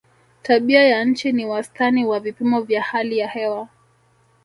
[0.41, 3.67] tabia ya nchi ni wastani wa vipimo vya hali ya hewa